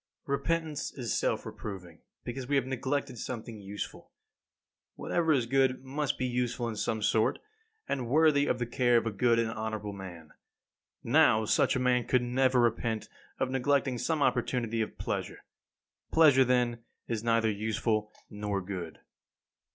[0.25, 0.31] 10.
[0.33, 4.09] Repentance is a self reproving, because we have neglected something useful.
[4.95, 7.37] Whatever is good must be useful in some sort,
[7.87, 10.31] and worthy of the care of a good and honourable man.
[11.03, 15.43] Now, such a man could never repent of neglecting some opportunity of pleasure.
[16.11, 19.01] Pleasure, then, is neither useful nor good.